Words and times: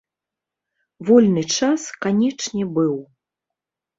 Вольны 1.09 1.43
час, 1.57 1.81
канечне, 2.05 2.63
быў. 2.79 2.95